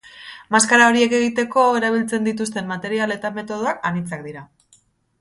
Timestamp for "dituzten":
2.31-2.69